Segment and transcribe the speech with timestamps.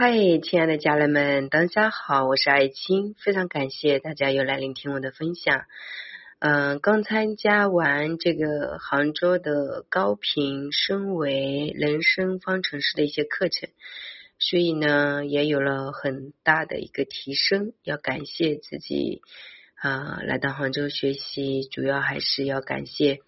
[0.00, 5.64] 嗨，亲爱的家人们，大家好，我是爱青，非常感谢大家又来聆听我的分享。
[6.38, 13.70] 嗯，刚参加完这个杭州的高频升维人生方程式的一些课程，
[14.38, 17.72] 所以呢，也有了很大的一个提升。
[17.82, 19.20] 要感谢自己
[19.74, 23.18] 啊，来到杭州学习，主要还是要感谢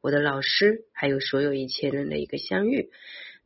[0.00, 2.88] 我的老师，还有所有一切人的一个相遇。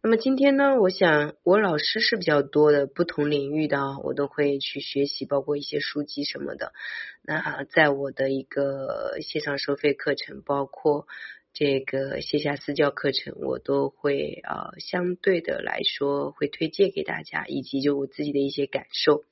[0.00, 6.72] 那么今天呢，我想我老师是比较多的，不同领域的我都会去学习，包括一些书籍什么的。
[7.22, 11.08] 那在我的一个线上收费课程，包括
[11.52, 19.24] 这个线下私教课程，我都会呃相对的来说会推荐给大家，以及就我自己的一些感受。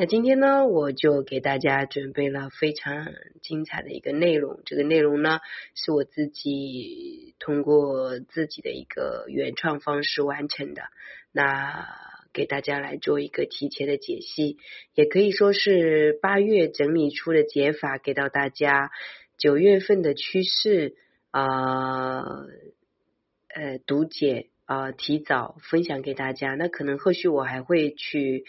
[0.00, 4.62] 那今天呢，我就给大家准备了非常精彩的一个内容。
[4.64, 5.40] 这个内容呢，
[5.74, 10.84] 是我自己通过自己的一个原创方式完成的。
[11.32, 11.86] 那
[12.32, 14.56] 给大家来做一个提前的解析，
[14.94, 18.90] 也可以说是八月整理出的解法，给到大家
[19.36, 20.94] 九月份的趋势
[21.30, 22.22] 啊，
[23.48, 26.54] 呃，读解啊，提早分享给大家。
[26.54, 28.46] 那可能后续我还会去。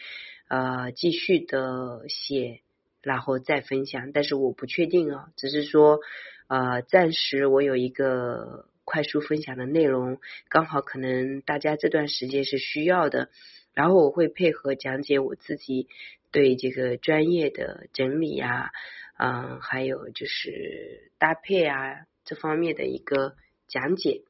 [0.51, 2.59] 呃，继续的写，
[3.01, 6.01] 然后再分享，但是我不确定啊，只是说
[6.47, 13.29] 呃，暂时我有一个快速分享的内容，刚好可能大家这段时间是需要的，
[13.73, 15.87] 然后我会配合讲解我自己
[16.31, 18.71] 对这个专业的整理啊，
[19.17, 23.37] 嗯，还有就是搭配啊这方面的一个
[23.69, 24.23] 讲解。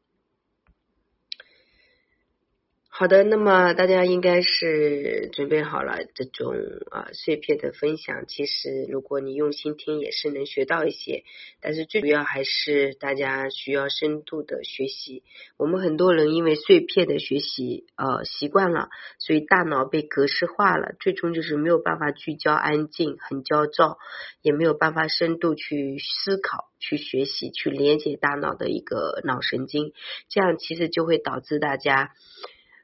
[3.01, 6.53] 好的，那么大家应该是准备好了这种
[6.91, 8.27] 啊碎片的分享。
[8.27, 11.23] 其实如果你用心听，也是能学到一些。
[11.61, 15.23] 但是最主要还是大家需要深度的学习。
[15.57, 23.97] 我们很多人因为碎片的学习呃习惯了，所以大脑被格式化了，最终就是没有办法聚焦、安静，很焦躁，
[24.43, 29.91] 也没有办法深度去思考、去学习、去连接大脑的一个脑神经。
[30.29, 32.11] 这样其实就会导致大家。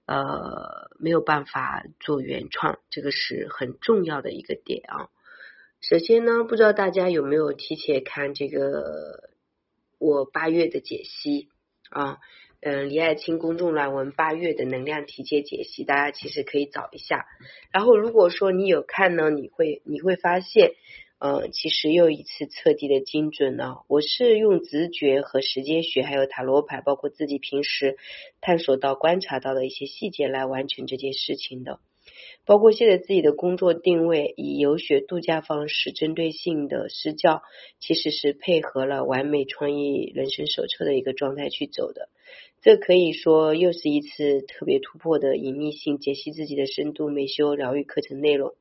[0.07, 5.09] 呃，没有办法做原创，这个是很重要的一个点啊。
[5.81, 9.29] 首先呢，不知道大家有没有提前看这个
[9.99, 11.49] 我八月的解析
[11.91, 12.17] 啊？
[12.61, 17.27] 嗯，李爱清公众软文八月的能量提前解析，大家其实可以找一下。
[17.71, 20.71] 然后如果说你有看呢，你会你会发现。
[21.19, 23.83] 嗯，其实又一次彻底的精准了。
[23.87, 27.97] 我是用直觉和时间学，还有塔罗牌，包括自己平时
[28.39, 31.79] 探索到、观察到的一些细节来完成这件事情的。
[32.45, 37.41] 包括现在自己的工作定位，以游学度假方式，针对性的施教，
[37.79, 42.09] 其实是配合了完美创意人生手册的一个状态去走的。
[42.59, 48.55] 这可以说又是一次特别突破的隐秘性解析自己的深度美修疗愈课程内容。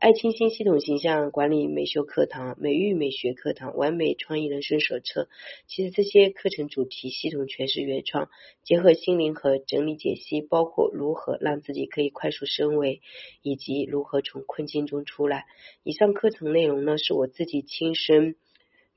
[0.00, 5.28] 爱清新系统形象管理美修课堂、美育美学课堂、完美创意人生手册，
[5.66, 8.28] 其实这些课程主题系统全是原创，
[8.64, 13.02] 结合心灵和整理解析，包括如何让自己可以快速升维，
[13.42, 15.44] 以及如何从困境中出来。
[15.84, 18.36] 以上课程内容呢，是我自己亲身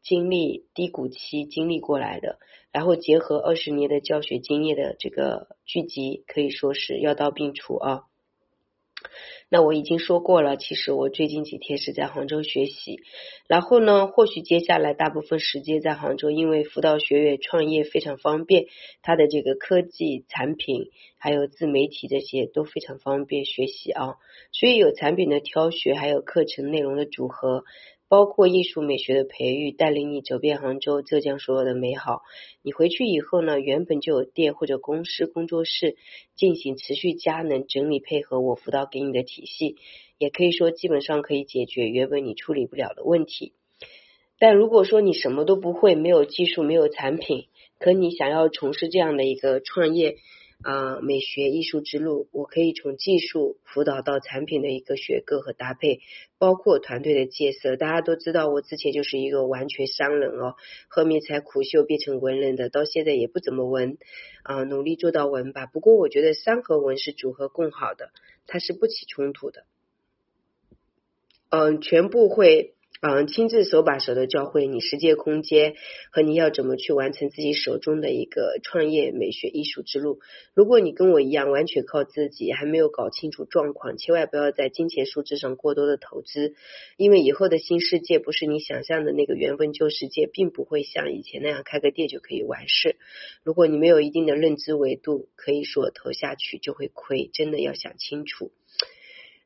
[0.07, 2.39] 经历低谷期经历过来的，
[2.71, 8.03] 然后结合二十年的教学经验的这个聚集，可以说是药到病除啊。
[9.49, 13.01] 那我已经说过了，其实我最近几天是在杭州学习，
[13.47, 18.67] 然后呢，或许接下来大部分时间在杭州，因为辅导学院创业非常方便，
[19.01, 24.15] 它的这个科技产品还有自媒体这些都非常方便学习啊，
[24.53, 27.65] 所以有产品的挑选，还有课程内容的组合。
[28.09, 32.21] 包括艺术美学的培育，带领你走遍杭州、浙江所有的美好。
[32.61, 35.97] 你回去以后呢，原本就有店或者公司工作室
[36.35, 39.75] 进行持续加能整理，配合我辅导给你的体系，
[40.17, 43.53] 也可以说基本上可以解决原本你处理不了的问题。
[44.39, 47.47] 但如果说你什么都不会，没有技术，没有产品，
[47.79, 50.17] 可你想要从事这样的一个创业。
[50.63, 56.01] 啊，美学艺术之路，我可以从技术辅导到产品的一个选购和搭配，
[56.39, 57.75] 包括团队的建设。
[57.75, 60.55] 大家都知道，我之前就是一个完全商人哦，
[60.87, 63.97] 后面才苦修变成文人的，到现在也不怎么文
[64.43, 65.67] 啊，努力做到文吧。
[65.67, 68.11] 不过我觉得商和文是组合更好的，
[68.47, 69.65] 它是不起冲突的。
[71.49, 75.75] 嗯，全部会嗯，亲自手把手的教会你世界空间
[76.11, 80.19] 和你要怎么去完成自己手中的一个创业美学艺术之路。
[80.55, 86.55] 如果你跟我一样完全靠自己，还没有搞清楚状况，千万不要在金钱数字上过多的投资，
[86.97, 92.95] 因为以后的新世界不是你想象的那个原本旧世界，并不会像以前那样开个店就可以完事。
[93.43, 98.51] 如果你没有一定的认知维度，可以说投下去就会亏，真的要想清楚。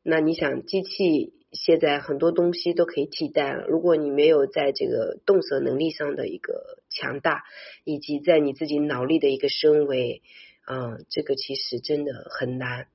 [0.04, 1.34] 那你想机器？
[1.52, 3.66] 现在很多东西都可以替代了。
[3.68, 7.44] 如果你没有在这个动手能力上的一个强大，
[7.84, 10.22] 以及在你自己脑力的一个升维，
[10.64, 12.88] 啊，这个其实真的很难。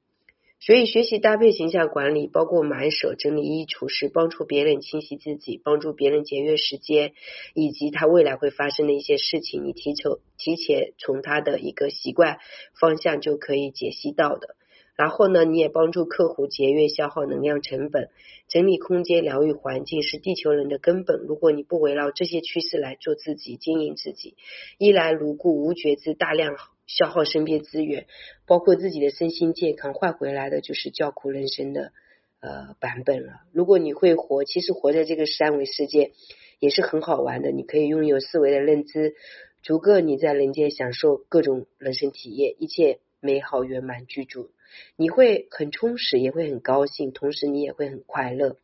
[0.59, 7.13] 所以学习搭配形象管理，包括买手整理衣橱是，帮助别人清洗自己，帮助别人节约时间，
[7.53, 12.39] 以及他未来会发生的一些事情，你提从提前从他的一个习惯
[12.81, 14.57] 方向就可以解析到的。
[14.97, 18.09] 然后呢，你也帮助客户节约消耗能量成本，
[18.49, 21.21] 整理空间、疗愈环境是地球人的根本。
[21.29, 24.37] 如果你不围绕这些趋势来做自己、经营自己，
[24.79, 26.57] 一来如故、无觉知，大量
[26.87, 28.07] 消耗身边资源，
[28.47, 31.93] 包括自己的身心健康，换回来的就是叫苦人生的
[32.41, 33.41] 呃版本了。
[33.53, 36.13] 如果你会活，其实活在这个三维世界
[36.59, 37.51] 也是很好玩的。
[37.51, 39.15] 你可以拥有四维的认知，
[39.63, 44.49] 足够你在人间享受各种人生体验，一切美好圆满居住。
[44.97, 48.57] 你会很充实，也会很高兴，同时你也会很快乐。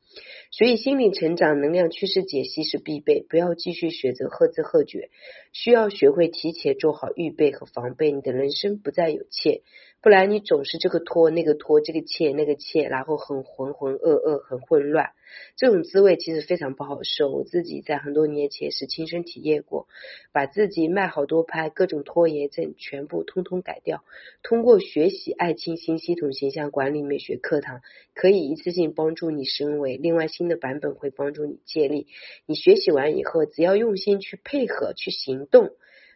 [0.50, 5.08] 所以，心理成长、能量趋势解析是必备，不要继续选择赫兹赫绝，
[5.52, 9.62] 需要学会提前做好预备和防备，你的人生不再有欠。
[10.02, 15.12] 不然你总是这个拖那个拖，这个欠那个欠，然后很浑浑噩噩，很混乱，
[15.56, 17.30] 这种滋味其实非常不好受。
[17.30, 19.86] 我自己在很多年前是亲身体验过，
[20.32, 24.02] 把自己卖好多拍，各种拖延症全部通通改掉。
[24.42, 27.80] 通过学习爱清新系统形象管理美学课堂，
[28.12, 29.96] 可以一次性帮助你升维。
[29.96, 32.08] 另外新的版本会帮助你建立。
[32.44, 35.70] 你学习完以后，只要用心去配合，去行动。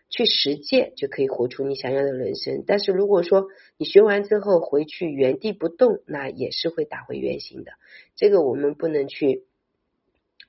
[0.08, 2.64] 去实践就可以活出你想要的人生。
[2.66, 7.72] 但是如果说你学完之后回去原地不动，那也是会打回原形的。
[8.14, 9.44] 这个我们不能去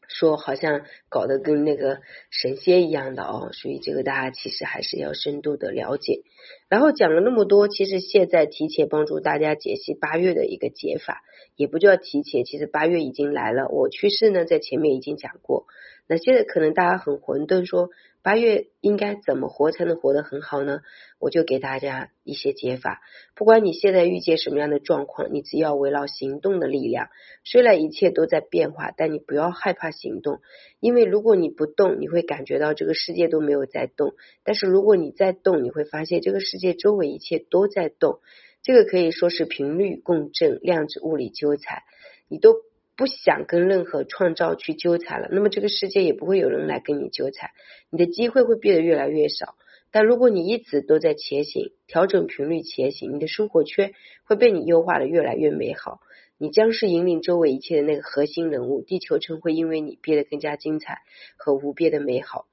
[0.08, 2.00] 说，好像搞得跟那个
[2.30, 3.50] 神仙一样的哦。
[3.52, 6.22] 所以这个大家其实还是要深度的了解。
[6.70, 11.24] 然后讲了那么多，其实现在提前帮助大家解析八月的一个解法，
[11.56, 13.68] 也不叫提前，其实八月已经来了。
[13.68, 15.66] 我趋势呢在前面已经讲过。
[16.08, 17.90] 那现在可能大家很混沌，说
[18.22, 20.80] 八月应该怎么活才能活得很好呢？
[21.20, 23.02] 我就给大家一些解法。
[23.36, 27.10] 不管你现在遇见什么样的状况，你只要围绕行动的力量。
[27.44, 30.40] 虽然一切都在变化，但你不要害怕行动，
[30.80, 34.12] 因为如果你不动，你会感觉到这个世界都没有在动；
[34.44, 38.20] 但是如果你在动，你会发现这个世界周围一切都在动。
[38.64, 41.84] 这个可以说是频率共振、量子物理纠缠，
[42.30, 42.56] 你都。
[42.98, 47.52] 不想跟任何创造去纠缠了，那么这个世界也不会有人来跟你纠缠，
[47.92, 49.56] 你的机会会变得越来越少。
[49.92, 53.94] 但如果你一直都在前行，调整频率前行，你的生活圈
[54.26, 56.02] 会被你优化的越来越美好。
[56.40, 61.00] 你将是引领周围一切的那个核心人物，地球村会因为你变得更加精彩
[61.38, 62.48] 和无边的美好。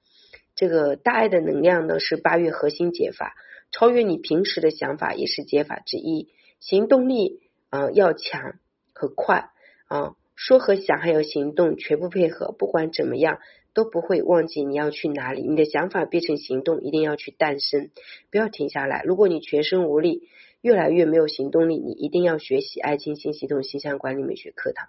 [0.54, 3.34] 这个大爱的能量呢，是八月核心解法，
[3.70, 6.28] 超越你平时的想法也是解法之一。
[6.60, 8.58] 行动力啊要强
[8.92, 9.50] 和快
[9.88, 10.14] 啊。
[10.34, 13.38] 说和想还有行动全部配合，不管怎么样
[13.72, 15.42] 都不会忘记你要去哪里。
[15.42, 17.90] 你的想法变成行动，一定要去诞生，
[18.30, 19.02] 不要停下来。
[19.04, 20.28] 如果你全身无力，
[20.60, 24.88] 越来越没有行动力，你一定要学习爱情新系统形象管理美学课堂。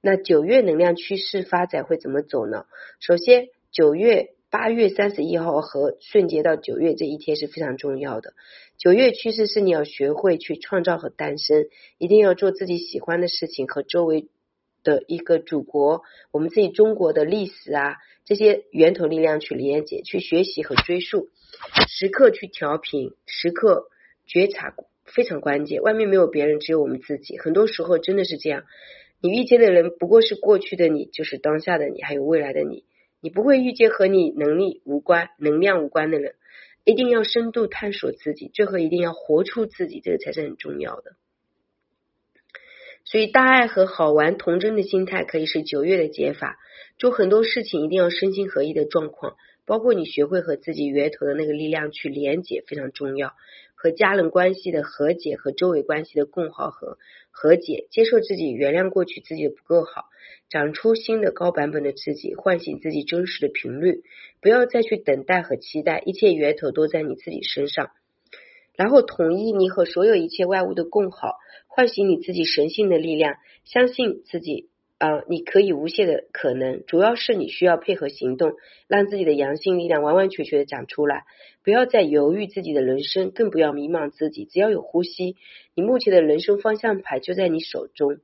[0.00, 2.66] 那九月能量趋势发展会怎么走呢？
[3.00, 8.34] 首先，九月八月三十一号和瞬间到九月这一天是非常重要的。
[8.76, 11.66] 九月趋势是你要学会去创造和诞生，
[11.98, 14.28] 一定要做自己喜欢的事情和周围。
[14.84, 21.30] 的一个祖国，我们自己中国的历史啊，这些源头力量去连接、去学习和追溯，
[21.88, 23.88] 时刻去调频，时刻
[24.26, 24.74] 觉察
[25.04, 25.82] 非常关键。
[25.82, 27.38] 外面没有别人，只有我们自己。
[27.38, 28.62] 很多时候真的是这样，
[29.20, 32.84] 你遇见的人不过是过去的你，就是当下的你，还有未来的你。
[33.20, 36.34] 你不会遇见和你能力无关、能量无关的人。
[36.84, 41.16] 一定要深度探索自己，最后一定要活出自己，这个才是很重要的。
[43.04, 46.58] 所以，大爱和好玩童真的心态可以是九月的解法。
[46.96, 53.32] 就很多事情一定要身心合一的状况，包括你学会和自己源头的那个力量去连接，非常重要。
[53.74, 56.96] 和家人关系的和解，和周围关系的共好和
[57.30, 60.06] 和解，接受自己，原谅过去自己的不够好，
[60.48, 64.02] 长出新的高版本的自己，唤醒自己真实的频率。
[64.40, 67.90] 不要再去等待和期待，一切源头都在你自己身上。
[68.76, 71.36] 然后统一你和所有一切外物的共好。
[71.66, 78.52] 唤醒你自己神性的力量，相信自己，啊，你可以无限的可能，主要是你需要配合行动，
[78.86, 81.24] 让自己的阳性力量完完全全的长出来，
[81.64, 84.44] 不要再犹豫自己的人生，更不要迷茫自己。
[84.44, 85.34] 只要有呼吸，
[85.74, 88.18] 你目前的人生方向牌就在你手中。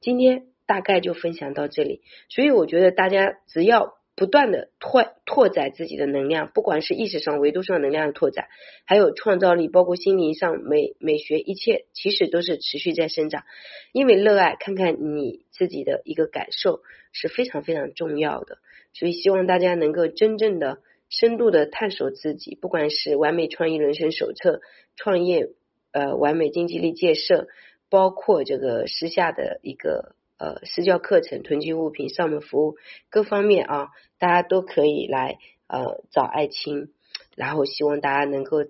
[0.00, 3.94] 今天大概就分享到这里，所以我觉得大家只要。
[4.16, 8.48] 不断的拓拓展自己的能量，不管是意识上、维度上能量的拓展，
[8.86, 13.44] 还有创造力，包括心灵上美美学，一切其实都是持续在生长。
[13.92, 16.80] 因为热爱，看看你自己的一个感受
[17.12, 18.56] 是非常非常重要的。
[18.94, 20.78] 所以希望大家能够真正的
[21.10, 24.62] 深度的探索自己，不管是完美创意人生手册、
[24.96, 25.50] 创业
[25.92, 27.48] 呃完美经济力建设，
[27.90, 30.16] 包括这个时下的一个。
[30.38, 32.76] 呃，私教课程、囤积物品、上门服务
[33.08, 33.88] 各方面啊，
[34.18, 36.90] 大家都可以来呃找爱青，
[37.36, 38.66] 然后希望大家能够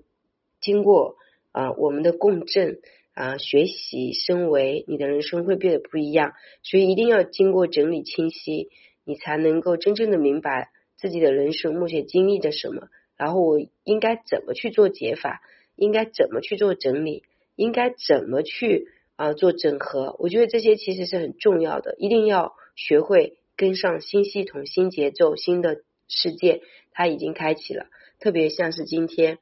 [0.61, 1.17] 经过
[1.51, 2.79] 啊我们的共振
[3.15, 6.35] 啊学习升维，你的人生会变得不一样。
[6.63, 8.69] 所以一定要经过整理清晰，
[9.05, 15.43] 你才能够真正的明白自己的人生目前经历着什么，然后我应该怎么去做解法，
[15.75, 17.25] 应该怎么去做整理，
[17.57, 18.93] 应该怎么去。
[19.17, 26.61] 啊，做整合，我觉得这些其实是很重要的，一定要学会跟上新系统、新节奏、新的世界，
[26.93, 27.87] 它已经开启了。
[28.21, 29.39] 特别像是今天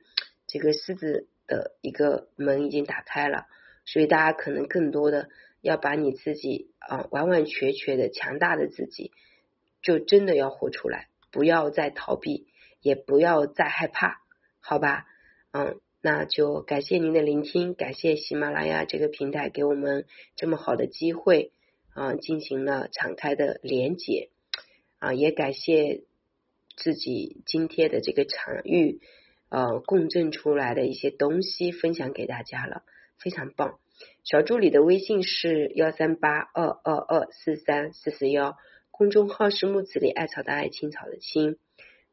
[0.46, 3.46] 这个狮子的一个门已经打开了，
[3.84, 5.28] 所以大家可能更多的
[5.60, 9.10] 要把你自己啊完完全全的强大的自己，
[9.82, 12.46] 就真的要活出来，不要再逃避，
[12.80, 14.20] 也不要再害怕，
[14.60, 15.06] 好吧？
[15.50, 15.80] 嗯。
[16.06, 20.04] 那就感谢您的聆听，感谢喜马拉雅这个平台给我们
[20.36, 21.50] 这么好的机会
[21.94, 24.28] 啊，进行了敞开的连接
[24.98, 26.02] 啊，也感谢
[26.76, 29.00] 自己今天的这个场域
[29.48, 32.82] 呃共振出来的一些东西分享给大家了，
[33.16, 33.78] 非常棒。
[34.24, 38.58] 小助理的微信是幺三八二二二四三四四幺，
[38.90, 41.56] 公众号是木子里艾草的艾青草的青，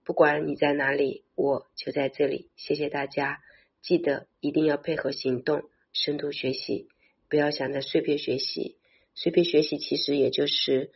[0.05, 3.41] 不管你在哪里，我就在这里，谢谢大家。
[3.81, 6.87] 记得一定要配合行动，深度学习，
[7.29, 8.77] 不要想着碎片学习。
[9.15, 10.91] 碎片学习其实也就是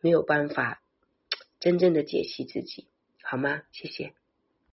[0.00, 0.82] 没有办法
[1.60, 2.86] 真正的解析自己，
[3.22, 3.62] 好吗？
[3.72, 4.14] 谢谢。